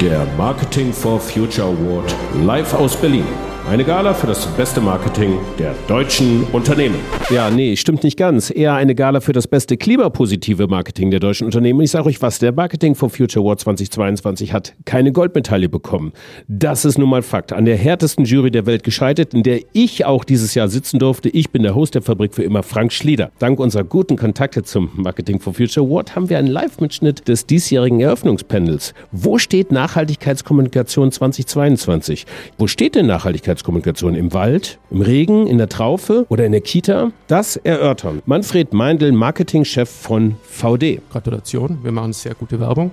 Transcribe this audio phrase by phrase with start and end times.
[0.00, 2.14] Der Marketing for Future Award
[2.44, 3.45] live aus Berlin.
[3.68, 6.94] Eine Gala für das beste Marketing der deutschen Unternehmen.
[7.30, 8.48] Ja, nee, stimmt nicht ganz.
[8.54, 11.80] Eher eine Gala für das beste klimapositive Marketing der deutschen Unternehmen.
[11.80, 16.12] Ich sage euch was, der Marketing for Future Award 2022 hat keine Goldmedaille bekommen.
[16.46, 17.52] Das ist nun mal Fakt.
[17.52, 21.28] An der härtesten Jury der Welt gescheitert, in der ich auch dieses Jahr sitzen durfte.
[21.30, 23.32] Ich bin der Host der Fabrik für immer, Frank Schlieder.
[23.40, 27.98] Dank unserer guten Kontakte zum Marketing for Future Award haben wir einen Live-Mitschnitt des diesjährigen
[27.98, 28.94] Eröffnungspanels.
[29.10, 32.26] Wo steht Nachhaltigkeitskommunikation 2022?
[32.58, 33.55] Wo steht denn Nachhaltigkeitskommunikation?
[33.56, 37.10] Nachhaltigkeitskommunikation im Wald, im Regen, in der Traufe oder in der Kita?
[37.26, 41.00] Das erörtern Manfred Meindl, Marketingchef von VD.
[41.10, 42.90] Gratulation, wir machen sehr gute Werbung,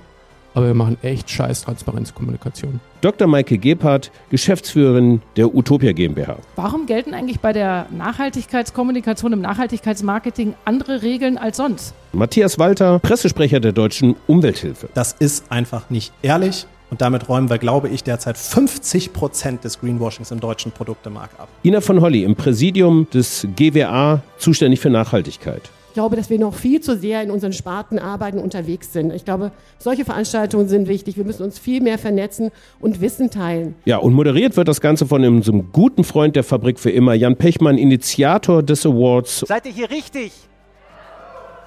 [0.54, 2.80] aber wir machen echt scheiß Transparenzkommunikation.
[3.02, 3.27] Dr.
[3.27, 6.38] Maike Gebhardt, Geschäftsführerin der Utopia GmbH.
[6.55, 11.93] Warum gelten eigentlich bei der Nachhaltigkeitskommunikation im Nachhaltigkeitsmarketing andere Regeln als sonst?
[12.13, 14.87] Matthias Walter, Pressesprecher der Deutschen Umwelthilfe.
[14.93, 16.68] Das ist einfach nicht ehrlich.
[16.94, 21.48] Und damit räumen wir, glaube ich, derzeit 50 Prozent des Greenwashings im deutschen Produktemarkt ab.
[21.63, 25.64] Ina von Holly im Präsidium des GWA, zuständig für Nachhaltigkeit.
[25.88, 29.12] Ich glaube, dass wir noch viel zu sehr in unseren Sparten arbeiten unterwegs sind.
[29.12, 31.18] Ich glaube, solche Veranstaltungen sind wichtig.
[31.18, 33.74] Wir müssen uns viel mehr vernetzen und Wissen teilen.
[33.86, 37.38] Ja, und moderiert wird das Ganze von unserem guten Freund der Fabrik für immer, Jan
[37.38, 39.46] Pechmann, Initiator des Awards.
[39.48, 40.32] Seid ihr hier richtig?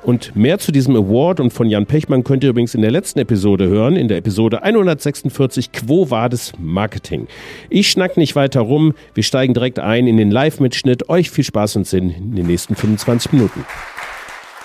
[0.07, 3.19] Und mehr zu diesem Award und von Jan Pechmann könnt ihr übrigens in der letzten
[3.19, 7.27] Episode hören, in der Episode 146 Quo Vadis Marketing.
[7.71, 11.09] Ich schnack nicht weiter rum, wir steigen direkt ein in den Live-Mitschnitt.
[11.09, 13.67] Euch viel Spaß und Sinn in den nächsten 25 Minuten.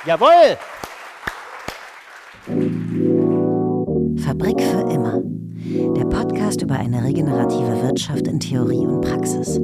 [0.06, 0.58] Jawohl!
[4.24, 5.24] Fabrik für immer.
[5.98, 9.60] Der Podcast über eine regenerative Wirtschaft in Theorie und Praxis.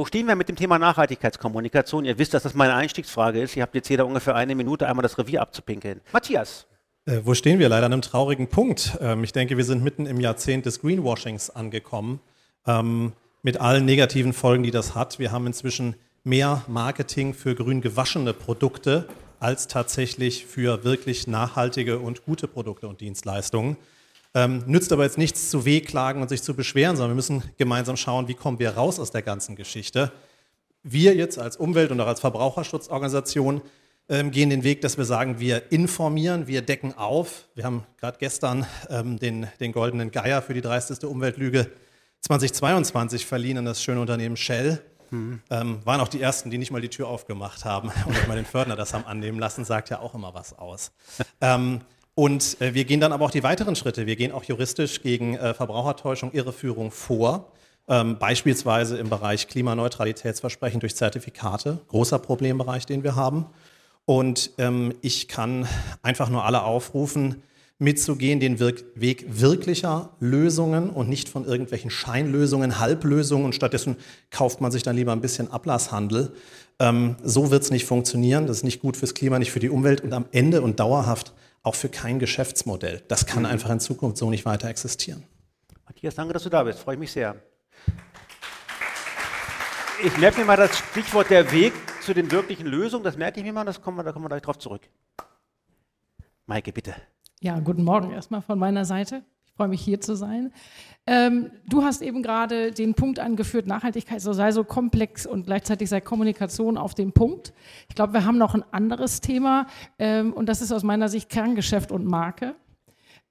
[0.00, 2.06] Wo stehen wir mit dem Thema Nachhaltigkeitskommunikation?
[2.06, 3.54] Ihr wisst, dass das meine Einstiegsfrage ist.
[3.54, 6.00] Ihr habt jetzt jeder ungefähr eine Minute, einmal das Revier abzupinkeln.
[6.10, 6.66] Matthias.
[7.04, 7.68] Äh, wo stehen wir?
[7.68, 8.96] Leider an einem traurigen Punkt.
[9.02, 12.20] Ähm, ich denke, wir sind mitten im Jahrzehnt des Greenwashings angekommen,
[12.66, 13.12] ähm,
[13.42, 15.18] mit allen negativen Folgen, die das hat.
[15.18, 19.06] Wir haben inzwischen mehr Marketing für grün gewaschene Produkte
[19.38, 23.76] als tatsächlich für wirklich nachhaltige und gute Produkte und Dienstleistungen.
[24.34, 27.96] Ähm, nützt aber jetzt nichts zu wehklagen und sich zu beschweren, sondern wir müssen gemeinsam
[27.96, 30.12] schauen, wie kommen wir raus aus der ganzen Geschichte.
[30.82, 33.60] Wir jetzt als Umwelt- und auch als Verbraucherschutzorganisation
[34.08, 37.48] ähm, gehen den Weg, dass wir sagen, wir informieren, wir decken auf.
[37.54, 41.70] Wir haben gerade gestern ähm, den, den goldenen Geier für die dreisteste Umweltlüge
[42.20, 44.82] 2022 verliehen an das schöne Unternehmen Shell.
[45.10, 45.40] Mhm.
[45.50, 48.36] Ähm, waren auch die ersten, die nicht mal die Tür aufgemacht haben und nicht mal
[48.36, 50.92] den Fördner das haben annehmen lassen, sagt ja auch immer was aus.
[51.40, 51.80] ähm,
[52.14, 54.06] und äh, wir gehen dann aber auch die weiteren Schritte.
[54.06, 57.52] Wir gehen auch juristisch gegen äh, Verbrauchertäuschung, Irreführung vor.
[57.88, 61.80] Ähm, beispielsweise im Bereich Klimaneutralitätsversprechen durch Zertifikate.
[61.88, 63.46] Großer Problembereich, den wir haben.
[64.04, 65.66] Und ähm, ich kann
[66.02, 67.42] einfach nur alle aufrufen,
[67.78, 73.96] mitzugehen, den Weg wirklicher Lösungen und nicht von irgendwelchen Scheinlösungen, Halblösungen und stattdessen
[74.30, 76.32] kauft man sich dann lieber ein bisschen Ablasshandel.
[76.78, 78.46] Ähm, so wird es nicht funktionieren.
[78.46, 81.32] Das ist nicht gut fürs Klima, nicht für die Umwelt und am Ende und dauerhaft
[81.62, 83.02] auch für kein Geschäftsmodell.
[83.08, 83.50] Das kann mhm.
[83.50, 85.24] einfach in Zukunft so nicht weiter existieren.
[85.86, 86.78] Matthias, danke, dass du da bist.
[86.78, 87.36] Freue ich mich sehr.
[90.02, 93.04] Ich merke mir mal das Stichwort der Weg zu den wirklichen Lösungen.
[93.04, 94.82] Das merke ich mir mal, das kommen wir, da kommen wir gleich drauf zurück.
[96.46, 96.94] Maike, bitte.
[97.40, 99.22] Ja, guten Morgen erstmal von meiner Seite.
[99.60, 100.54] Ich freue mich hier zu sein.
[101.06, 105.90] Ähm, du hast eben gerade den Punkt angeführt, Nachhaltigkeit so sei so komplex und gleichzeitig
[105.90, 107.52] sei Kommunikation auf dem Punkt.
[107.90, 109.66] Ich glaube, wir haben noch ein anderes Thema
[109.98, 112.54] ähm, und das ist aus meiner Sicht Kerngeschäft und Marke.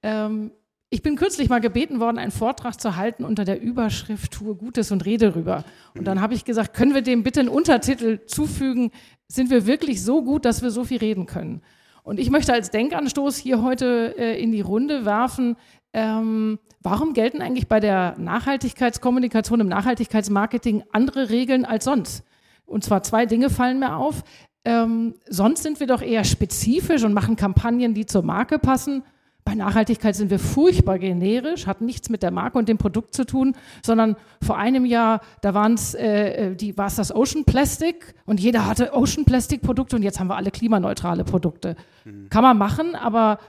[0.03, 0.51] Ähm,
[0.91, 4.91] ich bin kürzlich mal gebeten worden, einen Vortrag zu halten unter der Überschrift Tue Gutes
[4.91, 5.63] und rede rüber.
[5.97, 8.91] Und dann habe ich gesagt, können wir dem bitte einen Untertitel zufügen?
[9.27, 11.63] Sind wir wirklich so gut, dass wir so viel reden können?
[12.09, 15.57] Und ich möchte als Denkanstoß hier heute äh, in die Runde werfen,
[15.93, 22.23] ähm, warum gelten eigentlich bei der Nachhaltigkeitskommunikation im Nachhaltigkeitsmarketing andere Regeln als sonst?
[22.65, 24.23] Und zwar zwei Dinge fallen mir auf.
[24.65, 29.03] Ähm, sonst sind wir doch eher spezifisch und machen Kampagnen, die zur Marke passen.
[29.45, 33.25] Bei Nachhaltigkeit sind wir furchtbar generisch, hat nichts mit der Marke und dem Produkt zu
[33.25, 38.39] tun, sondern vor einem Jahr, da waren's, äh, die, war es das Ocean Plastic und
[38.39, 41.75] jeder hatte Ocean Plastic Produkte und jetzt haben wir alle klimaneutrale Produkte.
[42.05, 42.29] Mhm.
[42.29, 43.39] Kann man machen, aber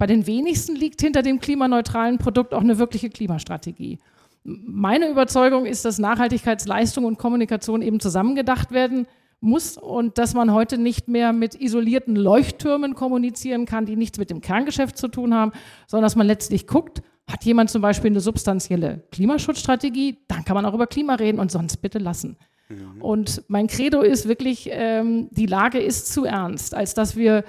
[0.00, 3.98] bei den wenigsten liegt hinter dem klimaneutralen Produkt auch eine wirkliche Klimastrategie.
[4.44, 9.06] Meine Überzeugung ist, dass Nachhaltigkeitsleistung und Kommunikation eben zusammengedacht werden
[9.40, 14.30] muss und dass man heute nicht mehr mit isolierten Leuchttürmen kommunizieren kann, die nichts mit
[14.30, 15.52] dem Kerngeschäft zu tun haben,
[15.86, 20.64] sondern dass man letztlich guckt, hat jemand zum Beispiel eine substanzielle Klimaschutzstrategie, dann kann man
[20.64, 22.38] auch über Klima reden und sonst bitte lassen.
[22.70, 23.02] Mhm.
[23.02, 27.44] Und mein Credo ist wirklich, ähm, die Lage ist zu ernst, als dass wir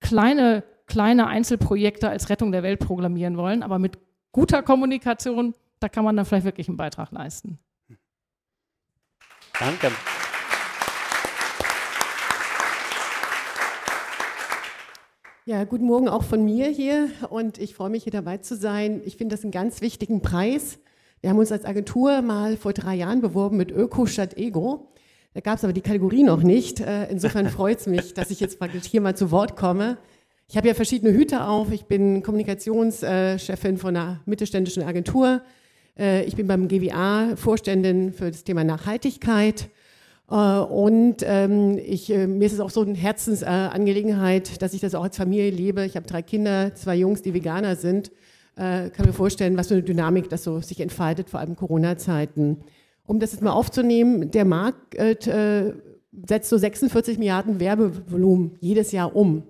[0.00, 3.98] kleine kleine Einzelprojekte als Rettung der Welt programmieren wollen, aber mit
[4.32, 7.58] guter Kommunikation, da kann man dann vielleicht wirklich einen Beitrag leisten.
[9.58, 9.90] Danke.
[15.46, 19.00] Ja, guten Morgen auch von mir hier und ich freue mich, hier dabei zu sein.
[19.04, 20.78] Ich finde das einen ganz wichtigen Preis.
[21.20, 24.92] Wir haben uns als Agentur mal vor drei Jahren beworben mit Öko statt Ego.
[25.34, 26.80] Da gab es aber die Kategorie noch nicht.
[26.80, 29.98] Äh, insofern freut es mich, dass ich jetzt praktisch hier mal zu Wort komme.
[30.50, 31.70] Ich habe ja verschiedene Hüte auf.
[31.70, 35.42] Ich bin Kommunikationschefin von einer mittelständischen Agentur.
[35.96, 39.68] Äh, ich bin beim GWA Vorständin für das Thema Nachhaltigkeit.
[40.28, 45.04] Äh, und ähm, ich, mir ist es auch so eine Herzensangelegenheit, dass ich das auch
[45.04, 45.84] als Familie lebe.
[45.84, 48.10] Ich habe drei Kinder, zwei Jungs, die Veganer sind.
[48.56, 52.58] Kann mir vorstellen, was für eine Dynamik das so sich entfaltet, vor allem Corona-Zeiten.
[53.06, 55.72] Um das jetzt mal aufzunehmen, der Markt äh,
[56.26, 59.44] setzt so 46 Milliarden Werbevolumen jedes Jahr um.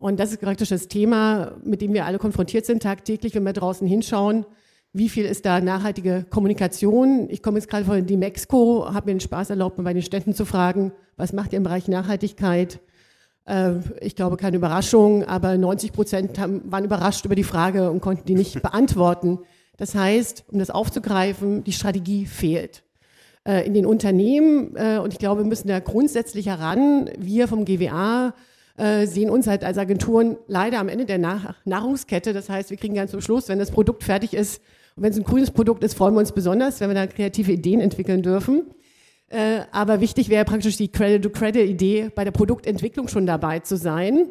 [0.00, 3.52] Und das ist praktisch das Thema, mit dem wir alle konfrontiert sind tagtäglich, wenn wir
[3.52, 4.46] draußen hinschauen.
[4.94, 7.28] Wie viel ist da nachhaltige Kommunikation?
[7.28, 10.02] Ich komme jetzt gerade von die Mexiko, habe mir den Spaß erlaubt, mal bei den
[10.02, 12.80] Städten zu fragen, was macht ihr im Bereich Nachhaltigkeit?
[13.44, 18.24] Äh, ich glaube, keine Überraschung, aber 90 Prozent waren überrascht über die Frage und konnten
[18.24, 19.40] die nicht beantworten.
[19.76, 22.82] Das heißt, um das aufzugreifen, die Strategie fehlt.
[23.46, 24.76] Äh, in den Unternehmen.
[24.76, 27.10] Äh, und ich glaube, wir müssen da grundsätzlich heran.
[27.18, 28.34] Wir vom GWA
[28.76, 31.18] äh, sehen uns halt als Agenturen leider am Ende der
[31.64, 32.32] Nahrungskette.
[32.32, 34.60] Das heißt, wir kriegen ganz zum Schluss, wenn das Produkt fertig ist
[34.96, 37.52] und wenn es ein grünes Produkt ist, freuen wir uns besonders, wenn wir da kreative
[37.52, 38.64] Ideen entwickeln dürfen.
[39.70, 44.30] aber wichtig wäre praktisch die Credit-to-Credit-Idee bei der Produktentwicklung schon dabei zu sein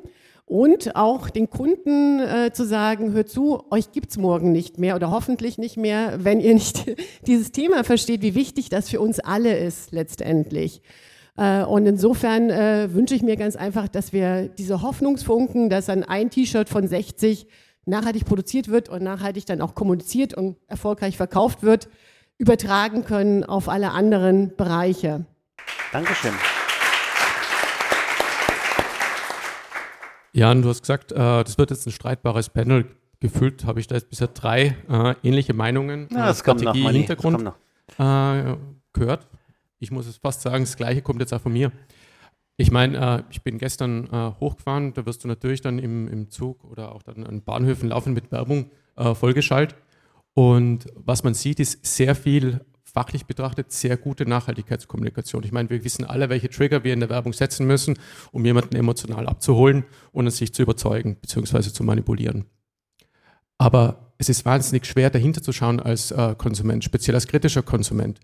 [0.49, 5.11] und auch den Kunden äh, zu sagen, hört zu, euch gibt's morgen nicht mehr oder
[5.11, 6.85] hoffentlich nicht mehr, wenn ihr nicht
[7.27, 10.81] dieses Thema versteht, wie wichtig das für uns alle ist letztendlich.
[11.39, 16.03] Äh, und insofern äh, wünsche ich mir ganz einfach, dass wir diese Hoffnungsfunken, dass dann
[16.03, 17.47] ein T-Shirt von 60
[17.85, 21.87] nachhaltig produziert wird und nachhaltig dann auch kommuniziert und erfolgreich verkauft wird,
[22.37, 25.25] übertragen können auf alle anderen Bereiche.
[25.93, 26.33] Dankeschön.
[30.33, 32.85] Jan, du hast gesagt, äh, das wird jetzt ein streitbares Panel.
[33.21, 37.53] Gefühlt habe ich da jetzt bisher drei äh, ähnliche Meinungen, ja, das Strategie, noch, Hintergrund
[37.97, 38.55] äh,
[38.93, 39.27] gehört.
[39.79, 41.71] Ich muss es fast sagen, das Gleiche kommt jetzt auch von mir.
[42.57, 46.29] Ich meine, äh, ich bin gestern äh, hochgefahren, da wirst du natürlich dann im, im,
[46.29, 49.77] Zug oder auch dann an Bahnhöfen laufen mit Werbung äh, vollgeschaltet.
[50.33, 55.43] Und was man sieht, ist sehr viel fachlich betrachtet sehr gute Nachhaltigkeitskommunikation.
[55.43, 57.97] Ich meine, wir wissen alle, welche Trigger wir in der Werbung setzen müssen,
[58.31, 61.71] um jemanden emotional abzuholen und es sich zu überzeugen bzw.
[61.71, 62.45] zu manipulieren.
[63.57, 68.19] Aber es ist wahnsinnig schwer, dahinter zu schauen als äh, Konsument, speziell als kritischer Konsument.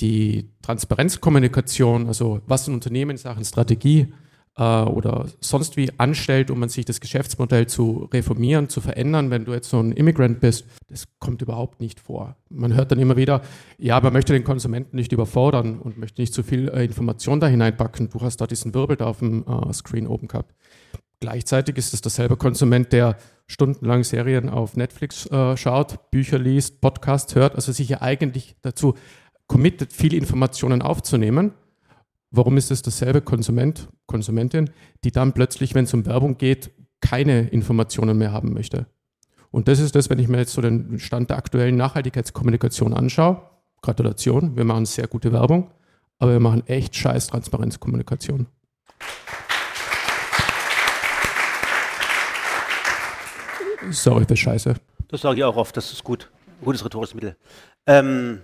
[0.00, 4.12] Die Transparenzkommunikation, also was ein Unternehmen in Sachen Strategie
[4.56, 9.44] äh, oder sonst wie anstellt, um man sich das Geschäftsmodell zu reformieren, zu verändern, wenn
[9.44, 12.36] du jetzt so ein Immigrant bist, das kommt überhaupt nicht vor.
[12.50, 13.42] Man hört dann immer wieder,
[13.78, 17.46] ja, man möchte den Konsumenten nicht überfordern und möchte nicht zu viel äh, Information da
[17.46, 18.10] hineinpacken.
[18.10, 20.54] Du hast da diesen Wirbel da auf dem äh, Screen oben gehabt.
[21.20, 23.16] Gleichzeitig ist es derselbe Konsument, der
[23.46, 28.94] stundenlang Serien auf Netflix äh, schaut, Bücher liest, Podcasts hört, also sich ja eigentlich dazu
[29.46, 31.52] committet, viele Informationen aufzunehmen
[32.36, 34.70] Warum ist es dasselbe Konsument, Konsumentin,
[35.04, 38.86] die dann plötzlich, wenn es um Werbung geht, keine Informationen mehr haben möchte?
[39.52, 43.40] Und das ist das, wenn ich mir jetzt so den Stand der aktuellen Nachhaltigkeitskommunikation anschaue.
[43.82, 45.70] Gratulation, wir machen sehr gute Werbung,
[46.18, 48.48] aber wir machen echt scheiß Transparenzkommunikation.
[53.90, 54.74] Sorry für Scheiße.
[55.06, 56.32] Das sage ich auch oft, das ist gut.
[56.64, 57.36] Gutes rhetorisches Mittel.
[57.86, 58.40] Ähm,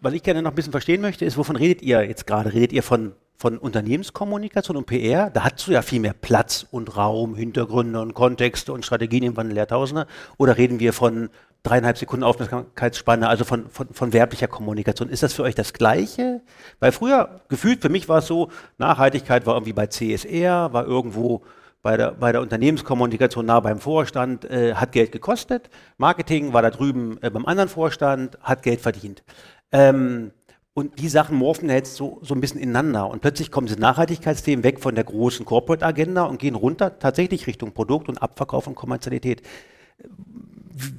[0.00, 2.52] was ich gerne noch ein bisschen verstehen möchte, ist, wovon redet ihr jetzt gerade?
[2.52, 5.30] Redet ihr von, von Unternehmenskommunikation und PR?
[5.30, 9.36] Da hast du ja viel mehr Platz und Raum, Hintergründe und Kontexte und Strategien im
[9.36, 10.06] Wandel Jahrtausende.
[10.36, 11.30] Oder reden wir von
[11.62, 15.08] dreieinhalb Sekunden Aufmerksamkeitsspanne, also von, von, von werblicher Kommunikation.
[15.08, 16.40] Ist das für euch das Gleiche?
[16.80, 21.42] Weil früher, gefühlt für mich war es so, Nachhaltigkeit war irgendwie bei CSR, war irgendwo
[21.82, 25.70] bei der, bei der Unternehmenskommunikation nah beim Vorstand, äh, hat Geld gekostet.
[25.96, 29.22] Marketing war da drüben äh, beim anderen Vorstand, hat Geld verdient.
[29.72, 30.32] Ähm,
[30.74, 33.10] und die Sachen morphen jetzt so, so ein bisschen ineinander.
[33.10, 37.72] Und plötzlich kommen diese Nachhaltigkeitsthemen weg von der großen Corporate-Agenda und gehen runter tatsächlich Richtung
[37.72, 39.42] Produkt und Abverkauf und Kommerzialität.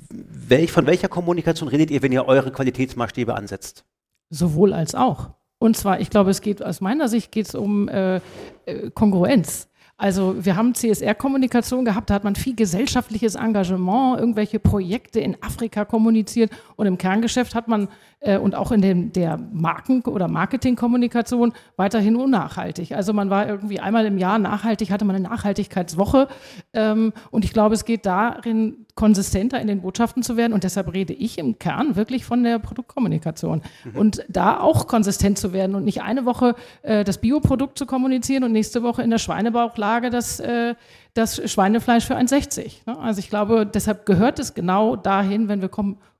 [0.09, 3.85] Welch, von welcher Kommunikation redet ihr, wenn ihr eure Qualitätsmaßstäbe ansetzt?
[4.29, 5.29] Sowohl als auch.
[5.59, 8.17] Und zwar, ich glaube, es geht aus meiner Sicht geht es um äh,
[8.65, 9.69] äh Kongruenz.
[9.99, 15.83] Also wir haben CSR-Kommunikation gehabt, da hat man viel gesellschaftliches Engagement, irgendwelche Projekte in Afrika
[15.83, 21.53] kommuniziert und im Kerngeschäft hat man äh, und auch in dem, der Marken- oder Marketingkommunikation
[21.75, 22.95] weiterhin unnachhaltig.
[22.95, 26.27] Also man war irgendwie einmal im Jahr nachhaltig, hatte man eine Nachhaltigkeitswoche
[26.73, 30.93] ähm, und ich glaube, es geht darin, konsistenter in den Botschaften zu werden und deshalb
[30.93, 33.95] rede ich im Kern wirklich von der Produktkommunikation mhm.
[33.97, 38.43] und da auch konsistent zu werden und nicht eine Woche äh, das Bioprodukt zu kommunizieren
[38.43, 40.75] und nächste Woche in der Schweinebauchlage das, äh,
[41.13, 42.85] das Schweinefleisch für 1,60.
[42.85, 42.97] Ne?
[42.99, 45.69] Also ich glaube, deshalb gehört es genau dahin, wenn wir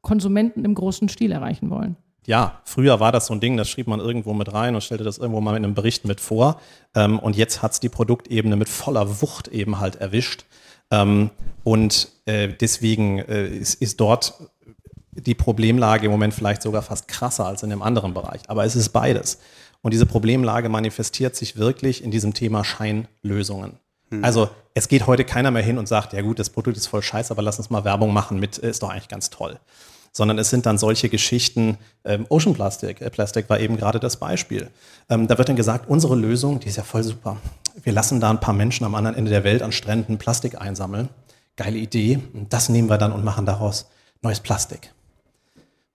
[0.01, 1.95] Konsumenten im großen Stil erreichen wollen.
[2.25, 5.03] Ja, früher war das so ein Ding, das schrieb man irgendwo mit rein und stellte
[5.03, 6.59] das irgendwo mal in einem Bericht mit vor.
[6.95, 10.45] Ähm, und jetzt hat es die Produktebene mit voller Wucht eben halt erwischt.
[10.91, 11.31] Ähm,
[11.63, 14.33] und äh, deswegen äh, ist dort
[15.11, 18.41] die Problemlage im Moment vielleicht sogar fast krasser als in dem anderen Bereich.
[18.47, 19.39] Aber es ist beides.
[19.81, 23.79] Und diese Problemlage manifestiert sich wirklich in diesem Thema Scheinlösungen.
[24.09, 24.23] Hm.
[24.23, 27.01] Also es geht heute keiner mehr hin und sagt, ja gut, das Produkt ist voll
[27.01, 29.59] scheiße, aber lass uns mal Werbung machen mit, ist doch eigentlich ganz toll.
[30.11, 34.17] Sondern es sind dann solche Geschichten, ähm, Ocean Plastic, äh, Plastic war eben gerade das
[34.17, 34.69] Beispiel.
[35.09, 37.37] Ähm, da wird dann gesagt, unsere Lösung, die ist ja voll super.
[37.83, 41.09] Wir lassen da ein paar Menschen am anderen Ende der Welt an Stränden Plastik einsammeln.
[41.55, 42.19] Geile Idee.
[42.49, 43.87] Das nehmen wir dann und machen daraus
[44.21, 44.91] neues Plastik.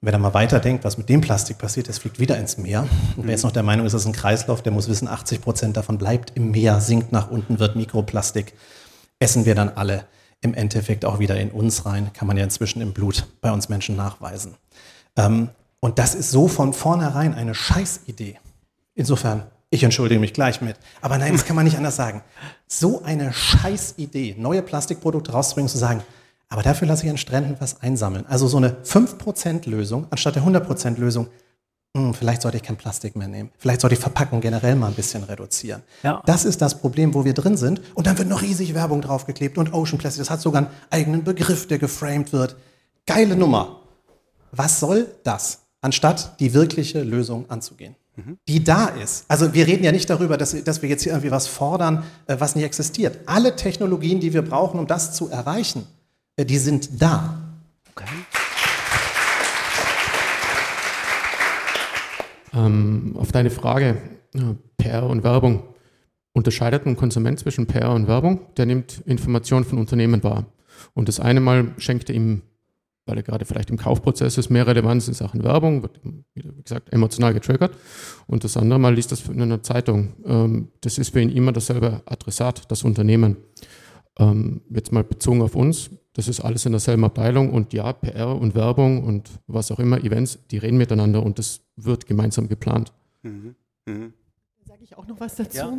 [0.04, 2.86] Wer da mal weiterdenkt, was mit dem Plastik passiert, das fliegt wieder ins Meer.
[3.16, 5.40] Und wer jetzt noch der Meinung ist, das ist ein Kreislauf, der muss wissen, 80
[5.40, 8.52] Prozent davon bleibt im Meer, sinkt nach unten, wird Mikroplastik.
[9.18, 10.04] Essen wir dann alle
[10.42, 13.70] im Endeffekt auch wieder in uns rein, kann man ja inzwischen im Blut bei uns
[13.70, 14.56] Menschen nachweisen.
[15.16, 15.48] Ähm,
[15.80, 18.36] und das ist so von vornherein eine Scheißidee.
[18.94, 20.76] Insofern, ich entschuldige mich gleich mit.
[21.00, 22.20] Aber nein, das kann man nicht anders sagen.
[22.66, 26.02] So eine Scheißidee, neue Plastikprodukte rauszubringen, zu sagen,
[26.48, 28.26] aber dafür lasse ich an Stränden was einsammeln.
[28.26, 31.28] Also so eine 5%-Lösung anstatt der 100%-Lösung.
[31.96, 33.50] Hm, vielleicht sollte ich kein Plastik mehr nehmen.
[33.58, 35.82] Vielleicht sollte ich Verpackung generell mal ein bisschen reduzieren.
[36.02, 36.22] Ja.
[36.26, 37.80] Das ist das Problem, wo wir drin sind.
[37.94, 40.20] Und dann wird noch riesig Werbung draufgeklebt und Ocean Plastic.
[40.20, 42.56] Das hat sogar einen eigenen Begriff, der geframed wird.
[43.06, 43.80] Geile Nummer.
[44.50, 45.60] Was soll das?
[45.80, 48.38] Anstatt die wirkliche Lösung anzugehen mhm.
[48.48, 49.24] die da ist.
[49.28, 52.36] Also wir reden ja nicht darüber, dass, dass, wir jetzt hier irgendwie was fordern, äh,
[52.38, 53.18] was nicht existiert.
[53.26, 55.86] Alle Technologien, die wir brauchen, um das zu erreichen,
[56.42, 57.38] die sind da.
[57.94, 58.08] Okay.
[62.52, 63.98] Ähm, auf deine Frage,
[64.76, 65.62] PR und Werbung.
[66.32, 68.40] Unterscheidet ein Konsument zwischen PR und Werbung?
[68.56, 70.46] Der nimmt Informationen von Unternehmen wahr.
[70.92, 72.42] Und das eine Mal schenkt er ihm,
[73.06, 76.00] weil er gerade vielleicht im Kaufprozess ist, mehr Relevanz in Sachen Werbung, wird,
[76.34, 77.76] wie gesagt, emotional getriggert.
[78.26, 80.14] Und das andere Mal liest das in einer Zeitung.
[80.24, 83.36] Ähm, das ist für ihn immer dasselbe Adressat, das Unternehmen.
[84.18, 88.36] Ähm, jetzt mal bezogen auf uns, das ist alles in derselben Abteilung und ja, PR
[88.36, 92.92] und Werbung und was auch immer, Events, die reden miteinander und das wird gemeinsam geplant.
[93.22, 93.54] Mhm.
[93.86, 94.12] Mhm.
[94.64, 95.58] Sage ich auch noch was dazu?
[95.58, 95.78] Ja.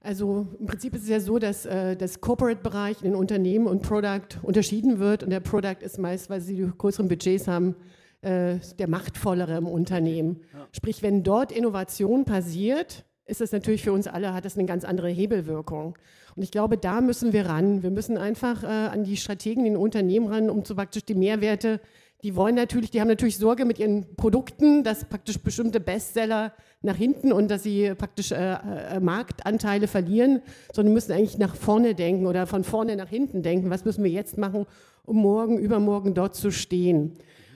[0.00, 3.82] Also im Prinzip ist es ja so, dass äh, das Corporate-Bereich in den Unternehmen und
[3.82, 7.74] Product unterschieden wird und der Product ist meist, weil sie die größeren Budgets haben,
[8.20, 10.40] äh, der machtvollere im Unternehmen.
[10.52, 10.66] Ja.
[10.72, 14.84] Sprich, wenn dort Innovation passiert, ist das natürlich für uns alle, hat das eine ganz
[14.84, 15.96] andere Hebelwirkung.
[16.36, 17.82] Und ich glaube, da müssen wir ran.
[17.82, 21.80] Wir müssen einfach äh, an die Strategen den Unternehmen ran, um so praktisch die Mehrwerte,
[22.24, 26.96] die wollen natürlich, die haben natürlich Sorge mit ihren Produkten, dass praktisch bestimmte Bestseller nach
[26.96, 30.40] hinten und dass sie praktisch äh, äh, Marktanteile verlieren,
[30.72, 33.68] sondern müssen eigentlich nach vorne denken oder von vorne nach hinten denken.
[33.68, 34.64] Was müssen wir jetzt machen,
[35.04, 37.12] um morgen, übermorgen dort zu stehen?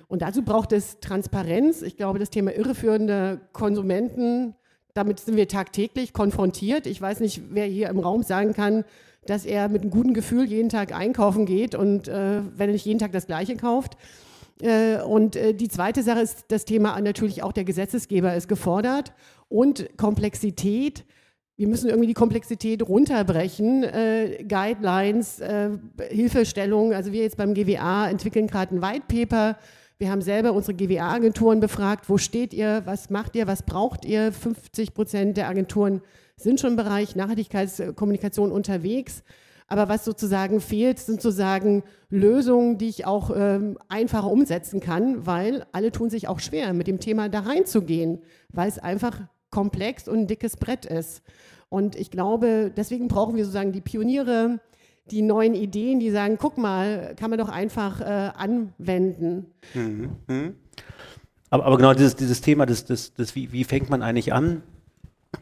[0.06, 1.80] Und dazu braucht es Transparenz.
[1.80, 4.54] Ich glaube, das Thema irreführende Konsumenten
[4.98, 6.86] damit sind wir tagtäglich konfrontiert.
[6.86, 8.84] Ich weiß nicht, wer hier im Raum sagen kann,
[9.24, 12.84] dass er mit einem guten Gefühl jeden Tag einkaufen geht und äh, wenn er nicht
[12.84, 13.96] jeden Tag das Gleiche kauft.
[14.60, 19.12] Äh, und äh, die zweite Sache ist das Thema natürlich auch der Gesetzesgeber ist gefordert
[19.48, 21.04] und Komplexität.
[21.56, 25.70] Wir müssen irgendwie die Komplexität runterbrechen, äh, Guidelines, äh,
[26.10, 26.92] Hilfestellungen.
[26.92, 29.58] Also wir jetzt beim GWA entwickeln gerade ein White Paper
[29.98, 34.32] wir haben selber unsere GWA-Agenturen befragt, wo steht ihr, was macht ihr, was braucht ihr.
[34.32, 36.02] 50 Prozent der Agenturen
[36.36, 39.24] sind schon im Bereich Nachhaltigkeitskommunikation unterwegs.
[39.66, 45.66] Aber was sozusagen fehlt, sind sozusagen Lösungen, die ich auch ähm, einfacher umsetzen kann, weil
[45.72, 50.20] alle tun sich auch schwer, mit dem Thema da reinzugehen, weil es einfach komplex und
[50.20, 51.22] ein dickes Brett ist.
[51.68, 54.60] Und ich glaube, deswegen brauchen wir sozusagen die Pioniere,
[55.10, 59.46] die neuen Ideen, die sagen, guck mal, kann man doch einfach äh, anwenden.
[59.74, 60.54] Mhm.
[61.50, 64.62] Aber, aber, genau dieses, dieses Thema, das, das, das, wie, wie fängt man eigentlich an,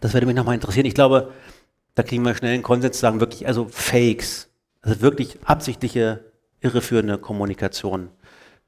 [0.00, 0.86] das würde mich nochmal interessieren.
[0.86, 1.32] Ich glaube,
[1.94, 4.48] da kriegen wir schnell einen Konsens zu sagen, wirklich, also Fakes,
[4.82, 6.24] also wirklich absichtliche,
[6.60, 8.10] irreführende Kommunikation,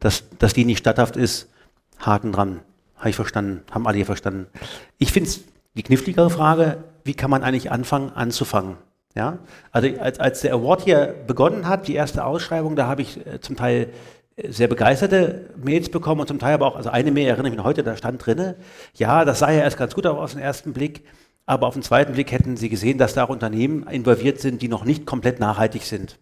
[0.00, 1.48] dass, dass die nicht statthaft ist,
[1.98, 2.60] Haken dran.
[2.96, 4.46] Habe ich verstanden, haben alle hier verstanden.
[4.98, 5.40] Ich finde es
[5.74, 8.76] die kniffligere Frage, wie kann man eigentlich anfangen, anzufangen?
[9.18, 9.40] Ja?
[9.72, 13.40] Also als, als der Award hier begonnen hat, die erste Ausschreibung, da habe ich äh,
[13.40, 13.88] zum Teil
[14.46, 17.64] sehr begeisterte Mails bekommen und zum Teil aber auch, also eine Mail erinnere ich mich
[17.64, 18.54] heute, da stand drinne,
[18.94, 21.04] ja, das sah ja erst ganz gut aus den ersten Blick,
[21.46, 24.84] aber auf den zweiten Blick hätten Sie gesehen, dass da Unternehmen involviert sind, die noch
[24.84, 26.20] nicht komplett nachhaltig sind.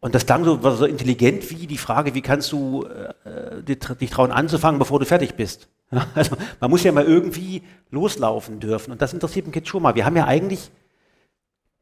[0.00, 2.84] Und das klang so, so intelligent wie die Frage, wie kannst du
[3.24, 5.68] äh, dich trauen anzufangen, bevor du fertig bist.
[6.16, 7.62] Also man muss ja mal irgendwie
[7.92, 8.90] loslaufen dürfen.
[8.90, 9.94] Und das interessiert mich jetzt schon mal.
[9.94, 10.72] Wir haben ja eigentlich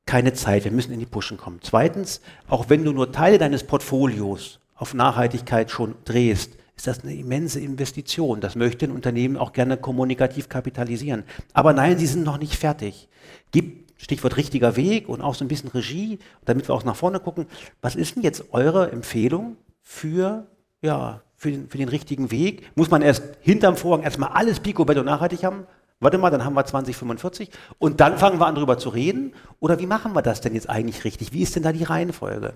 [0.06, 1.60] keine Zeit, wir müssen in die Pushen kommen.
[1.62, 7.14] Zweitens, auch wenn du nur Teile deines Portfolios auf Nachhaltigkeit schon drehst, ist das eine
[7.14, 8.40] immense Investition.
[8.40, 11.24] Das möchte ein Unternehmen auch gerne kommunikativ kapitalisieren.
[11.52, 13.08] Aber nein, sie sind noch nicht fertig.
[13.52, 17.20] Gib Stichwort richtiger Weg und auch so ein bisschen Regie, damit wir auch nach vorne
[17.20, 17.46] gucken.
[17.80, 20.48] Was ist denn jetzt eure Empfehlung für,
[20.82, 22.70] ja, für, den, für den richtigen Weg?
[22.76, 25.66] Muss man erst hinterm Vorhang erstmal alles Picobello nachhaltig haben?
[26.04, 29.32] Warte mal, dann haben wir 2045 und dann fangen wir an, darüber zu reden?
[29.58, 31.32] Oder wie machen wir das denn jetzt eigentlich richtig?
[31.32, 32.52] Wie ist denn da die Reihenfolge?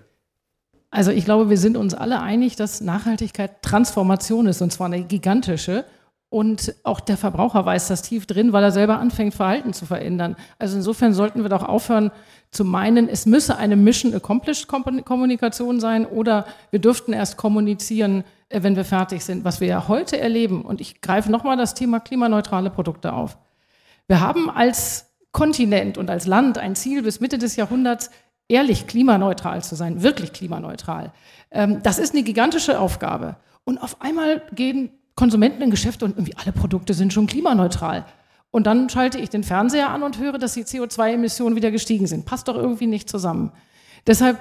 [0.91, 5.03] Also ich glaube, wir sind uns alle einig, dass Nachhaltigkeit Transformation ist und zwar eine
[5.03, 5.87] gigantische.
[6.31, 10.37] Und auch der Verbraucher weiß das tief drin, weil er selber anfängt, Verhalten zu verändern.
[10.59, 12.11] Also insofern sollten wir doch aufhören
[12.51, 18.63] zu meinen, es müsse eine Mission Accomplished Kommunikation sein oder wir dürften erst kommunizieren, äh,
[18.63, 20.63] wenn wir fertig sind, was wir ja heute erleben.
[20.63, 23.39] Und ich greife nochmal das Thema klimaneutrale Produkte auf.
[24.07, 28.11] Wir haben als Kontinent und als Land ein Ziel, bis Mitte des Jahrhunderts
[28.49, 31.13] ehrlich klimaneutral zu sein, wirklich klimaneutral.
[31.51, 33.37] Ähm, das ist eine gigantische Aufgabe.
[33.65, 38.05] Und auf einmal gehen Konsumenten in Geschäfte und irgendwie alle Produkte sind schon klimaneutral.
[38.53, 42.25] Und dann schalte ich den Fernseher an und höre, dass die CO2-Emissionen wieder gestiegen sind.
[42.25, 43.51] Passt doch irgendwie nicht zusammen.
[44.07, 44.39] Deshalb,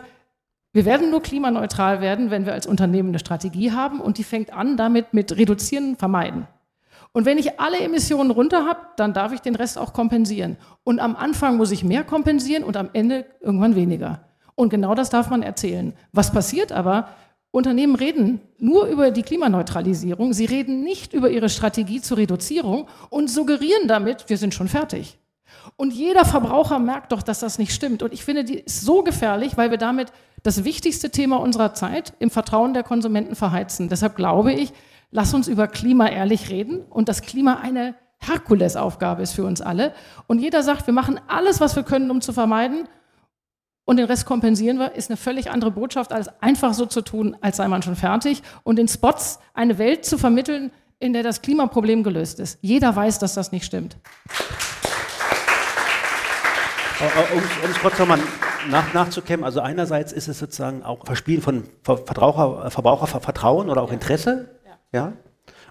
[0.74, 4.54] wir werden nur klimaneutral werden, wenn wir als Unternehmen eine Strategie haben und die fängt
[4.54, 6.48] an damit mit reduzieren, vermeiden.
[7.12, 10.58] Und wenn ich alle Emissionen runter habe, dann darf ich den Rest auch kompensieren.
[10.84, 14.28] Und am Anfang muss ich mehr kompensieren und am Ende irgendwann weniger.
[14.54, 15.94] Und genau das darf man erzählen.
[16.12, 17.10] Was passiert aber,
[17.52, 23.30] Unternehmen reden nur über die Klimaneutralisierung, sie reden nicht über ihre Strategie zur Reduzierung und
[23.30, 25.18] suggerieren damit, wir sind schon fertig.
[25.76, 28.04] Und jeder Verbraucher merkt doch, dass das nicht stimmt.
[28.04, 30.12] Und ich finde, die ist so gefährlich, weil wir damit
[30.44, 33.90] das wichtigste Thema unserer Zeit im Vertrauen der Konsumenten verheizen.
[33.90, 34.72] Deshalb glaube ich,
[35.12, 39.94] lass uns über Klima ehrlich reden und das Klima eine Herkulesaufgabe ist für uns alle.
[40.28, 42.88] Und jeder sagt, wir machen alles, was wir können, um zu vermeiden
[43.88, 47.38] und den Rest kompensieren wir, ist eine völlig andere Botschaft, als einfach so zu tun,
[47.40, 51.42] als sei man schon fertig und in Spots eine Welt zu vermitteln, in der das
[51.42, 52.60] Klimaproblem gelöst ist.
[52.62, 53.96] Jeder weiß, dass das nicht stimmt.
[57.00, 58.20] Um es kurz nochmal
[58.70, 64.50] nach, nachzukämmen, also einerseits ist es sozusagen auch Verspielen von Verbraucher, Verbrauchervertrauen oder auch Interesse,
[64.66, 65.00] ja.
[65.00, 65.14] ja.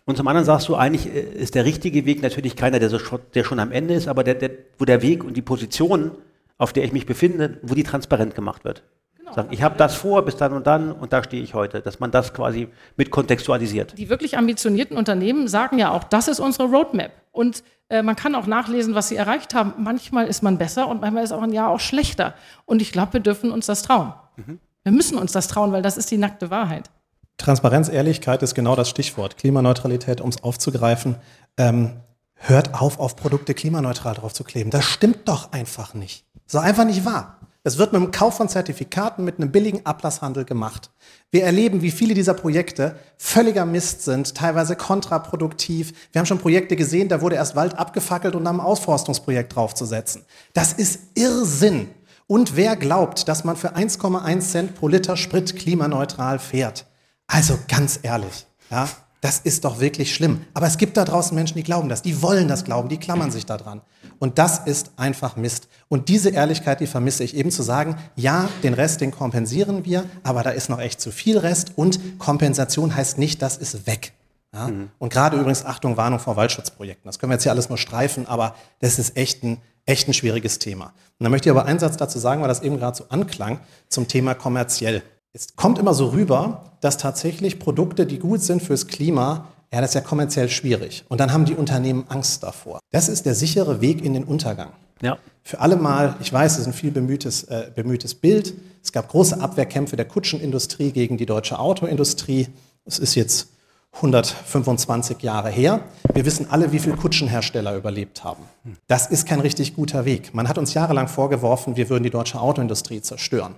[0.06, 2.98] Und zum anderen sagst du, eigentlich äh, ist der richtige Weg natürlich keiner, der, so,
[3.34, 6.12] der schon am Ende ist, aber der, der, wo der Weg und die Position
[6.58, 8.82] auf der ich mich befinde, wo die transparent gemacht wird.
[9.16, 9.32] Genau.
[9.32, 12.00] Sagen, ich habe das vor bis dann und dann und da stehe ich heute, dass
[12.00, 13.98] man das quasi mit kontextualisiert.
[13.98, 17.12] Die wirklich ambitionierten Unternehmen sagen ja auch, das ist unsere Roadmap.
[17.32, 19.74] Und äh, man kann auch nachlesen, was sie erreicht haben.
[19.78, 22.34] Manchmal ist man besser und manchmal ist auch ein Jahr auch schlechter.
[22.64, 24.12] Und ich glaube, wir dürfen uns das trauen.
[24.36, 24.58] Mhm.
[24.82, 26.90] Wir müssen uns das trauen, weil das ist die nackte Wahrheit.
[27.38, 29.36] Transparenz, Ehrlichkeit ist genau das Stichwort.
[29.36, 31.16] Klimaneutralität, um es aufzugreifen.
[31.58, 31.92] Ähm,
[32.34, 34.70] hört auf, auf Produkte klimaneutral drauf zu kleben.
[34.70, 36.24] Das stimmt doch einfach nicht.
[36.46, 37.36] So einfach nicht wahr.
[37.66, 40.90] Es wird mit dem Kauf von Zertifikaten mit einem billigen Ablasshandel gemacht.
[41.32, 45.92] Wir erleben, wie viele dieser Projekte völliger Mist sind, teilweise kontraproduktiv.
[46.12, 50.24] Wir haben schon Projekte gesehen, da wurde erst Wald abgefackelt, um dann ein Ausforstungsprojekt draufzusetzen.
[50.54, 51.88] Das ist Irrsinn.
[52.28, 56.86] Und wer glaubt, dass man für 1,1 Cent pro Liter Sprit klimaneutral fährt?
[57.26, 58.88] Also ganz ehrlich, ja,
[59.20, 60.42] das ist doch wirklich schlimm.
[60.54, 63.30] Aber es gibt da draußen Menschen, die glauben das, die wollen das glauben, die klammern
[63.30, 63.80] sich da dran.
[64.18, 65.68] Und das ist einfach Mist.
[65.88, 70.04] Und diese Ehrlichkeit, die vermisse ich eben zu sagen, ja, den Rest, den kompensieren wir,
[70.22, 74.12] aber da ist noch echt zu viel Rest und Kompensation heißt nicht, das ist weg.
[74.52, 74.68] Ja?
[74.68, 74.90] Mhm.
[74.98, 77.06] Und gerade übrigens, Achtung, Warnung vor Waldschutzprojekten.
[77.08, 80.14] Das können wir jetzt hier alles nur streifen, aber das ist echt ein, echt ein
[80.14, 80.86] schwieriges Thema.
[81.18, 83.60] Und da möchte ich aber einen Satz dazu sagen, weil das eben gerade so anklang,
[83.88, 85.02] zum Thema kommerziell.
[85.36, 89.90] Es kommt immer so rüber, dass tatsächlich Produkte, die gut sind fürs Klima, ja, das
[89.90, 91.04] ist ja kommerziell schwierig.
[91.10, 92.78] Und dann haben die Unternehmen Angst davor.
[92.90, 94.70] Das ist der sichere Weg in den Untergang.
[95.02, 95.18] Ja.
[95.42, 98.54] Für alle mal, ich weiß, es ist ein viel bemühtes, äh, bemühtes Bild.
[98.82, 102.48] Es gab große Abwehrkämpfe der Kutschenindustrie gegen die deutsche Autoindustrie.
[102.86, 103.48] Es ist jetzt
[103.92, 105.80] 125 Jahre her.
[106.14, 108.42] Wir wissen alle, wie viele Kutschenhersteller überlebt haben.
[108.86, 110.32] Das ist kein richtig guter Weg.
[110.32, 113.54] Man hat uns jahrelang vorgeworfen, wir würden die deutsche Autoindustrie zerstören.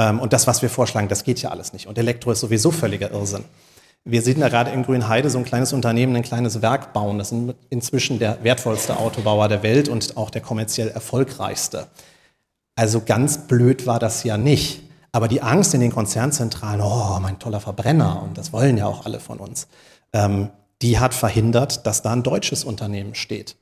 [0.00, 1.86] Ähm, und das, was wir vorschlagen, das geht ja alles nicht.
[1.86, 3.44] Und Elektro ist sowieso völliger Irrsinn.
[4.04, 7.18] Wir sehen da gerade in Grünheide so ein kleines Unternehmen, ein kleines Werk bauen.
[7.18, 11.86] Das ist inzwischen der wertvollste Autobauer der Welt und auch der kommerziell erfolgreichste.
[12.76, 14.80] Also ganz blöd war das ja nicht.
[15.12, 19.04] Aber die Angst in den Konzernzentralen, oh, mein toller Verbrenner, und das wollen ja auch
[19.04, 19.68] alle von uns,
[20.14, 20.48] ähm,
[20.80, 23.56] die hat verhindert, dass da ein deutsches Unternehmen steht.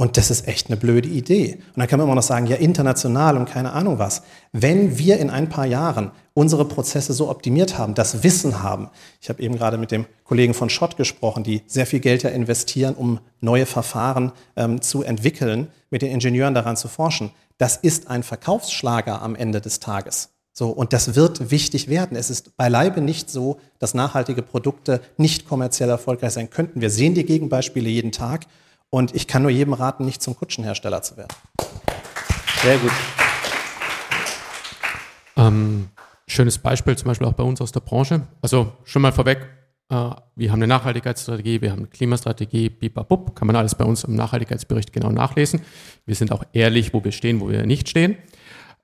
[0.00, 1.56] Und das ist echt eine blöde Idee.
[1.56, 4.22] Und dann kann man immer noch sagen, ja, international und keine Ahnung was.
[4.50, 8.88] Wenn wir in ein paar Jahren unsere Prozesse so optimiert haben, das Wissen haben,
[9.20, 12.30] ich habe eben gerade mit dem Kollegen von Schott gesprochen, die sehr viel Geld ja
[12.30, 18.08] investieren, um neue Verfahren ähm, zu entwickeln, mit den Ingenieuren daran zu forschen, das ist
[18.08, 20.30] ein Verkaufsschlager am Ende des Tages.
[20.54, 22.16] So, und das wird wichtig werden.
[22.16, 26.80] Es ist beileibe nicht so, dass nachhaltige Produkte nicht kommerziell erfolgreich sein könnten.
[26.80, 28.46] Wir sehen die Gegenbeispiele jeden Tag.
[28.90, 31.32] Und ich kann nur jedem raten, nicht zum Kutschenhersteller zu werden.
[32.62, 32.90] Sehr gut.
[35.36, 35.88] Ähm,
[36.26, 38.26] schönes Beispiel zum Beispiel auch bei uns aus der Branche.
[38.42, 39.48] Also schon mal vorweg,
[39.90, 44.02] äh, wir haben eine Nachhaltigkeitsstrategie, wir haben eine Klimastrategie, bibabub, kann man alles bei uns
[44.04, 45.60] im Nachhaltigkeitsbericht genau nachlesen.
[46.04, 48.16] Wir sind auch ehrlich, wo wir stehen, wo wir nicht stehen.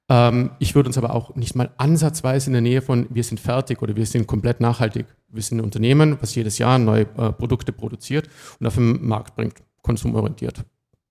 [0.08, 3.40] Ähm, ich würde uns aber auch nicht mal ansatzweise in der Nähe von wir sind
[3.40, 5.06] fertig oder wir sind komplett nachhaltig.
[5.28, 8.28] Wir sind ein Unternehmen, was jedes Jahr neue äh, Produkte produziert
[8.60, 10.64] und auf den Markt bringt konsumorientiert.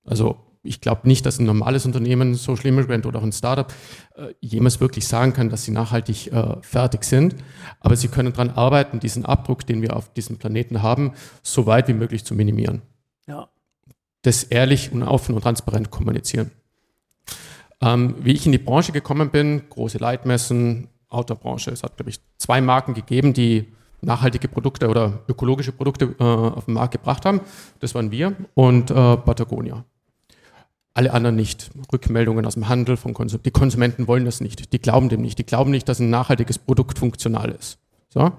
[0.03, 3.71] Also ich glaube nicht, dass ein normales Unternehmen, Social Image Brand oder auch ein Startup
[4.15, 7.35] äh, jemals wirklich sagen kann, dass sie nachhaltig äh, fertig sind.
[7.79, 11.87] Aber sie können daran arbeiten, diesen Abdruck, den wir auf diesem Planeten haben, so weit
[11.87, 12.81] wie möglich zu minimieren.
[13.27, 13.49] Ja.
[14.23, 16.51] Das ehrlich und offen und transparent kommunizieren.
[17.81, 22.19] Ähm, wie ich in die Branche gekommen bin, große Leitmessen, Autobranche, es hat, glaube ich,
[22.37, 27.41] zwei Marken gegeben, die nachhaltige Produkte oder ökologische Produkte äh, auf den Markt gebracht haben.
[27.79, 29.85] Das waren wir und äh, Patagonia.
[30.93, 31.71] Alle anderen nicht.
[31.91, 34.71] Rückmeldungen aus dem Handel von Konsum Die Konsumenten wollen das nicht.
[34.71, 35.37] Die glauben dem nicht.
[35.37, 37.79] Die glauben nicht, dass ein nachhaltiges Produkt funktional ist.
[38.09, 38.31] So?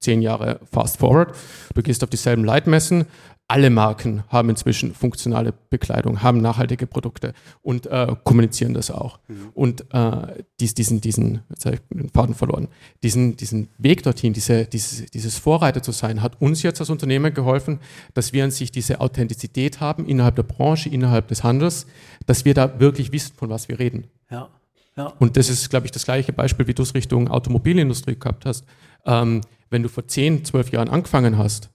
[0.00, 1.34] Zehn Jahre fast forward.
[1.74, 3.06] Du gehst auf dieselben Leitmessen,
[3.48, 7.32] alle Marken haben inzwischen funktionale Bekleidung, haben nachhaltige Produkte
[7.62, 9.20] und äh, kommunizieren das auch.
[9.28, 9.48] Mhm.
[9.54, 12.66] Und äh, dies, diesen, diesen, jetzt habe ich den Faden verloren,
[13.04, 17.32] diesen, diesen Weg dorthin, diese, dieses, dieses Vorreiter zu sein, hat uns jetzt als Unternehmen
[17.34, 17.78] geholfen,
[18.14, 21.86] dass wir an sich diese Authentizität haben innerhalb der Branche, innerhalb des Handels,
[22.26, 24.08] dass wir da wirklich wissen, von was wir reden.
[24.28, 24.48] Ja.
[24.96, 25.12] Ja.
[25.18, 28.64] Und das ist, glaube ich, das gleiche Beispiel, wie du es Richtung Automobilindustrie gehabt hast.
[29.04, 31.70] Ähm, wenn du vor 10, 12 Jahren angefangen hast,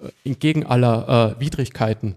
[0.00, 2.16] äh, entgegen aller äh, Widrigkeiten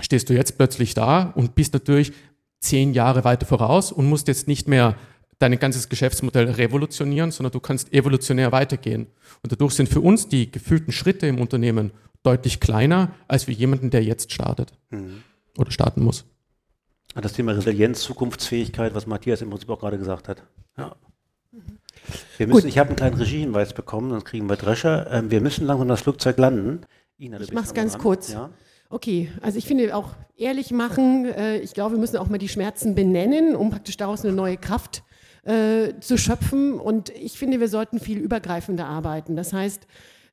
[0.00, 2.12] stehst du jetzt plötzlich da und bist natürlich
[2.58, 4.96] zehn Jahre weiter voraus und musst jetzt nicht mehr
[5.38, 9.06] dein ganzes Geschäftsmodell revolutionieren, sondern du kannst evolutionär weitergehen.
[9.42, 11.92] Und dadurch sind für uns die gefühlten Schritte im Unternehmen
[12.22, 15.22] deutlich kleiner als für jemanden, der jetzt startet mhm.
[15.56, 16.26] oder starten muss.
[17.14, 20.44] Das Thema Resilienz, Zukunftsfähigkeit, was Matthias im Prinzip auch gerade gesagt hat.
[20.76, 20.94] Ja.
[22.36, 25.10] Wir müssen, ich habe einen kleinen Regiehinweis bekommen, sonst kriegen wir Drescher.
[25.10, 26.82] Ähm, wir müssen langsam das Flugzeug landen.
[27.20, 28.02] Ina, ich mache es ganz dran.
[28.02, 28.32] kurz.
[28.32, 28.50] Ja?
[28.88, 32.48] Okay, also ich finde auch ehrlich machen, äh, ich glaube, wir müssen auch mal die
[32.48, 35.02] Schmerzen benennen, um praktisch daraus eine neue Kraft
[35.44, 36.74] äh, zu schöpfen.
[36.74, 39.36] Und ich finde, wir sollten viel übergreifender arbeiten.
[39.36, 39.86] Das heißt,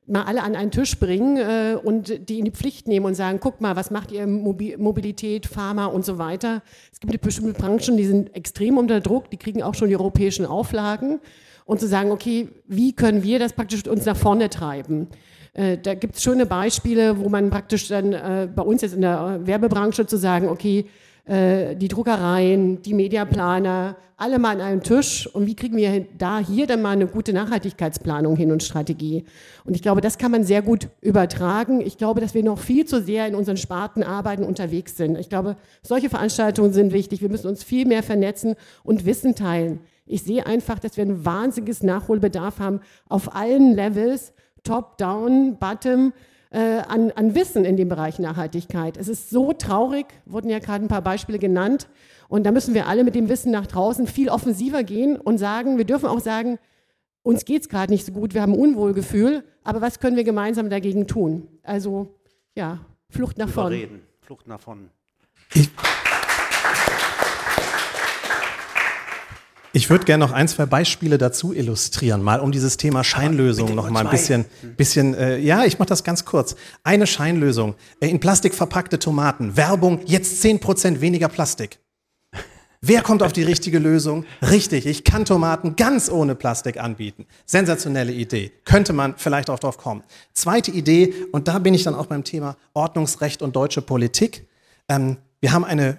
[0.08, 3.40] mal alle an einen Tisch bringen äh, und die in die Pflicht nehmen und sagen,
[3.42, 6.64] guck mal, was macht ihr Mobi Mobilität, Pharma und so weiter.
[6.94, 10.46] Es gibt bestimmte Branchen, die sind extrem unter Druck, die kriegen auch schon die europäischen
[10.46, 11.20] Auflagen.
[11.66, 15.10] Und zu sagen, okay, wie können wir das praktisch uns nach vorne treiben?
[15.58, 19.02] Äh, da gibt es schöne Beispiele, wo man praktisch dann äh, bei uns jetzt in
[19.02, 20.86] der Werbebranche zu sagen, okay,
[21.26, 26.40] äh, die Druckereien, die Mediaplaner, alle mal an einem Tisch und wie kriegen wir da
[26.40, 29.26] hier dann mal eine gute Nachhaltigkeitsplanung hin und Strategie.
[29.64, 31.82] Und ich glaube, das kann man sehr gut übertragen.
[31.82, 35.18] Ich glaube, dass wir noch viel zu sehr in unseren Sparten arbeiten unterwegs sind.
[35.18, 37.22] Ich glaube, solche Veranstaltungen sind wichtig.
[37.22, 39.80] Wir müssen uns viel mehr vernetzen und Wissen teilen.
[40.08, 44.34] Ich sehe einfach, dass wir ein wahnsinniges Nachholbedarf haben auf allen Levels
[44.68, 46.14] top, down, bottom,
[46.50, 48.98] äh, an, an Wissen in dem Bereich Nachhaltigkeit.
[48.98, 51.88] Es ist so traurig, wurden ja gerade ein paar Beispiele genannt.
[52.30, 55.78] Und da müssen wir alle mit dem Wissen nach draußen viel offensiver gehen und sagen,
[55.78, 56.60] wir dürfen auch sagen,
[57.24, 60.24] uns geht es gerade nicht so gut, wir haben ein Unwohlgefühl, aber was können wir
[60.24, 61.48] gemeinsam dagegen tun?
[61.64, 62.16] Also
[62.56, 63.88] ja, Flucht nach vorne.
[64.22, 64.90] Flucht nach vorne.
[65.54, 65.70] Ich
[69.74, 73.90] Ich würde gerne noch ein, zwei Beispiele dazu illustrieren, mal um dieses Thema Scheinlösung noch
[73.90, 74.46] mal ein bisschen,
[74.78, 76.56] bisschen äh, ja, ich mache das ganz kurz.
[76.84, 81.80] Eine Scheinlösung, äh, in Plastik verpackte Tomaten, Werbung, jetzt 10% weniger Plastik.
[82.82, 84.26] Wer kommt auf die richtige Lösung?
[84.42, 87.26] Richtig, ich kann Tomaten ganz ohne Plastik anbieten.
[87.46, 88.52] Sensationelle Idee.
[88.66, 90.04] Könnte man vielleicht auch drauf kommen.
[90.34, 94.48] Zweite Idee, und da bin ich dann auch beim Thema Ordnungsrecht und deutsche Politik.
[94.88, 95.98] Ähm, wir haben eine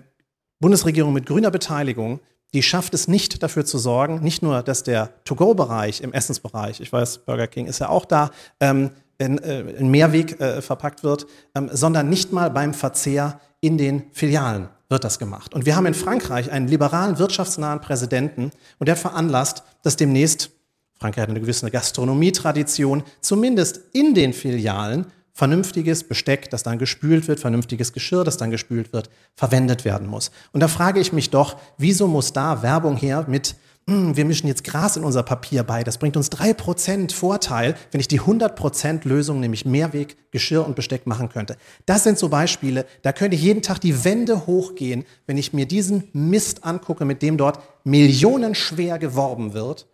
[0.61, 2.21] Bundesregierung mit grüner Beteiligung,
[2.55, 6.93] die schafft es nicht dafür zu sorgen, nicht nur, dass der To-Go-Bereich im Essensbereich, ich
[6.93, 8.31] weiß, Burger King ist ja auch da,
[8.61, 13.77] ähm, in, äh, in Mehrweg äh, verpackt wird, ähm, sondern nicht mal beim Verzehr in
[13.77, 15.55] den Filialen wird das gemacht.
[15.55, 20.51] Und wir haben in Frankreich einen liberalen, wirtschaftsnahen Präsidenten und der veranlasst, dass demnächst,
[20.99, 25.07] Frankreich hat eine gewisse Gastronomietradition, zumindest in den Filialen
[25.39, 30.33] vernünftiges Besteck, das dann gespült wird, vernünftiges Geschirr, das dann gespült wird, verwendet werden muss.
[30.51, 33.55] Und da frage ich mich doch, wieso muss da Werbung her mit
[33.87, 38.01] hm, wir mischen jetzt Gras in unser Papier bei, das bringt uns 3% Vorteil, wenn
[38.01, 41.57] ich die 100% Lösung, nämlich Mehrweg, Geschirr und Besteck machen könnte.
[41.87, 45.67] Das sind so Beispiele, da könnte ich jeden Tag die Wände hochgehen, wenn ich mir
[45.67, 49.87] diesen Mist angucke, mit dem dort millionenschwer geworben wird,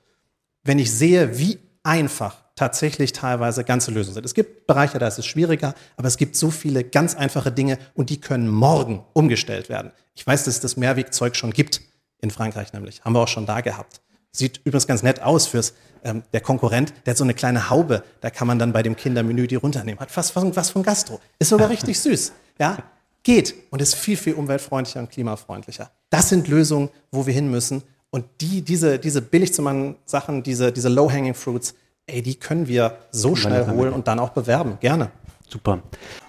[0.62, 4.26] wenn ich sehe, wie einfach tatsächlich teilweise ganze Lösungen sind.
[4.26, 7.78] Es gibt Bereiche, da ist es schwieriger, aber es gibt so viele ganz einfache Dinge
[7.94, 9.90] und die können morgen umgestellt werden.
[10.14, 11.80] Ich weiß, dass es das Mehrwegzeug schon gibt
[12.20, 13.04] in Frankreich nämlich.
[13.04, 14.00] Haben wir auch schon da gehabt.
[14.30, 18.02] Sieht übrigens ganz nett aus fürs, ähm, der Konkurrent, der hat so eine kleine Haube,
[18.20, 20.00] da kann man dann bei dem Kindermenü die runternehmen.
[20.00, 21.20] Hat fast was von Gastro.
[21.38, 22.32] Ist sogar richtig süß.
[22.58, 22.78] Ja,
[23.22, 25.90] geht und ist viel, viel umweltfreundlicher und klimafreundlicher.
[26.10, 27.82] Das sind Lösungen, wo wir hin müssen.
[28.10, 31.74] Und die, diese, diese billig zu machen Sachen, diese, diese low-hanging fruits,
[32.06, 34.78] ey, die können wir so schnell holen und dann auch bewerben.
[34.80, 35.10] Gerne.
[35.48, 35.82] Super.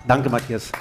[0.07, 0.71] Danke, Matthias.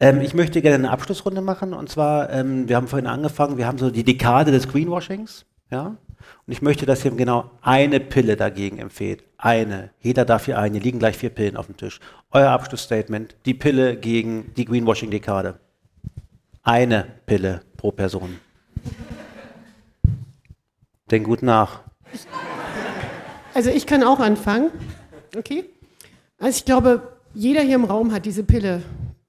[0.00, 3.66] Ähm, ich möchte gerne eine Abschlussrunde machen und zwar, ähm, wir haben vorhin angefangen, wir
[3.66, 5.96] haben so die Dekade des Greenwashings, ja,
[6.46, 9.24] und ich möchte, dass ihr genau eine Pille dagegen empfehlt.
[9.38, 9.90] Eine.
[10.00, 10.74] Jeder darf hier eine.
[10.74, 12.00] Hier liegen gleich vier Pillen auf dem Tisch.
[12.30, 13.36] Euer Abschlussstatement.
[13.44, 15.58] Die Pille gegen die Greenwashing-Dekade.
[16.62, 18.38] Eine Pille pro Person.
[21.12, 21.82] Denk gut nach.
[23.52, 24.70] Also ich kann auch anfangen.
[25.36, 25.64] Okay.
[26.38, 27.02] Also ich glaube,
[27.34, 28.82] jeder hier im Raum hat diese Pille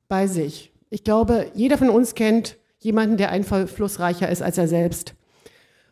[0.07, 0.71] bei sich.
[0.89, 5.13] Ich glaube, jeder von uns kennt jemanden, der einflussreicher ist als er selbst.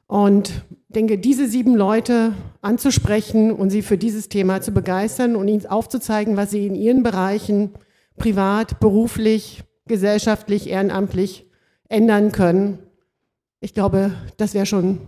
[0.08, 5.66] Und denke, diese sieben Leute anzusprechen und sie für dieses Thema zu begeistern und ihnen
[5.66, 7.72] aufzuzeigen, was sie in ihren Bereichen
[8.18, 11.50] privat, beruflich, gesellschaftlich, ehrenamtlich
[11.90, 12.80] ändern können.
[13.60, 15.00] Ich glaube, das wäre schon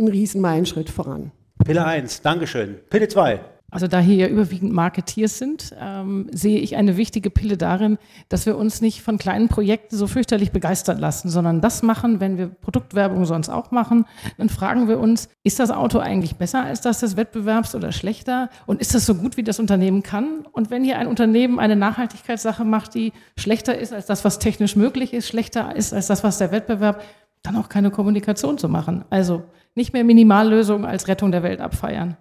[0.00, 1.32] ein Riesenmeilenschritt voran.
[1.64, 2.76] Pille 1, Dankeschön.
[2.88, 3.40] Pille 2.
[3.70, 8.44] Also da hier ja überwiegend Marketeers sind, ähm, sehe ich eine wichtige Pille darin, dass
[8.44, 12.48] wir uns nicht von kleinen Projekten so fürchterlich begeistern lassen, sondern das machen, wenn wir
[12.48, 14.06] Produktwerbung sonst auch machen,
[14.38, 18.50] dann fragen wir uns, ist das Auto eigentlich besser als das des Wettbewerbs oder schlechter?
[18.66, 20.46] Und ist das so gut, wie das Unternehmen kann?
[20.50, 24.74] Und wenn hier ein Unternehmen eine Nachhaltigkeitssache macht, die schlechter ist als das, was technisch
[24.74, 27.02] möglich ist, schlechter ist als das, was der Wettbewerb,
[27.42, 29.04] dann auch keine Kommunikation zu machen.
[29.10, 32.16] Also nicht mehr Minimallösungen als Rettung der Welt abfeiern.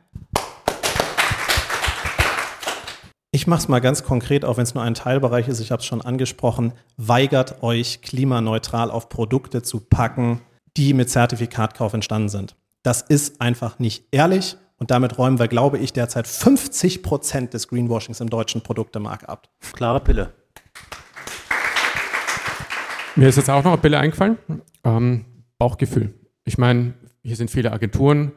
[3.32, 5.82] Ich mache es mal ganz konkret, auch wenn es nur ein Teilbereich ist, ich habe
[5.82, 10.42] es schon angesprochen, weigert euch klimaneutral auf Produkte zu packen,
[10.78, 12.56] die mit Zertifikatkauf entstanden sind.
[12.82, 17.68] Das ist einfach nicht ehrlich und damit räumen wir, glaube ich, derzeit 50 Prozent des
[17.68, 19.48] Greenwashings im deutschen Produktemarkt ab.
[19.74, 20.34] Klare Pille.
[23.16, 24.38] Mir ist jetzt auch noch eine Pille eingefallen.
[24.84, 25.26] Ähm,
[25.58, 26.14] Bauchgefühl.
[26.46, 28.32] Ich meine, hier sind viele Agenturen.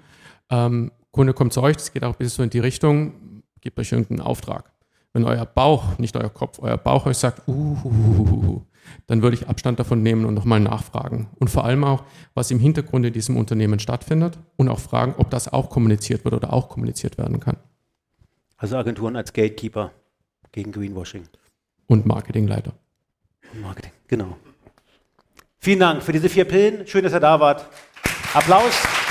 [0.50, 3.92] Ähm, Kunde kommt zu euch, das geht auch bis so in die Richtung, gebt euch
[3.92, 4.72] irgendeinen Auftrag.
[5.12, 8.62] Wenn euer Bauch, nicht euer Kopf, euer Bauch euch sagt, uh,
[9.06, 11.28] dann würde ich Abstand davon nehmen und nochmal nachfragen.
[11.38, 15.30] Und vor allem auch, was im Hintergrund in diesem Unternehmen stattfindet und auch fragen, ob
[15.30, 17.56] das auch kommuniziert wird oder auch kommuniziert werden kann.
[18.56, 19.92] Also Agenturen als Gatekeeper
[20.50, 21.28] gegen Greenwashing.
[21.88, 22.72] Und Marketingleiter.
[23.60, 24.36] Marketing, genau.
[25.58, 26.86] Vielen Dank für diese vier Pillen.
[26.86, 27.68] Schön, dass ihr da wart.
[28.34, 29.01] Applaus.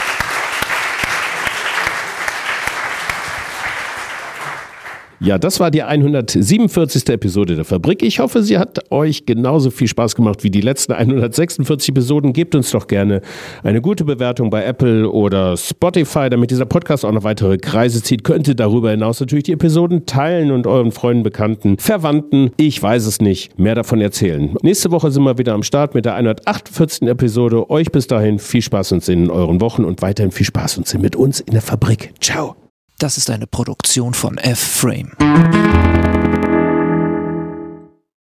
[5.24, 7.08] Ja, das war die 147.
[7.10, 8.02] Episode der Fabrik.
[8.02, 12.34] Ich hoffe, sie hat euch genauso viel Spaß gemacht wie die letzten 146 Episoden.
[12.34, 13.22] Gebt uns doch gerne
[13.62, 18.24] eine gute Bewertung bei Apple oder Spotify, damit dieser Podcast auch noch weitere Kreise zieht.
[18.24, 23.06] Könnt ihr darüber hinaus natürlich die Episoden teilen und euren Freunden, Bekannten, Verwandten, ich weiß
[23.06, 24.56] es nicht, mehr davon erzählen.
[24.64, 27.08] Nächste Woche sind wir wieder am Start mit der 148.
[27.08, 27.70] Episode.
[27.70, 30.88] Euch bis dahin viel Spaß und Sinn in euren Wochen und weiterhin viel Spaß und
[30.88, 32.12] Sinn mit uns in der Fabrik.
[32.20, 32.61] Ciao.
[33.02, 35.14] Das ist eine Produktion von F-Frame.